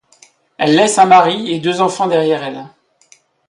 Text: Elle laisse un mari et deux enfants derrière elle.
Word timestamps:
Elle 0.57 0.75
laisse 0.77 0.97
un 0.97 1.05
mari 1.05 1.51
et 1.53 1.59
deux 1.59 1.79
enfants 1.79 2.07
derrière 2.07 2.41
elle. 2.43 2.65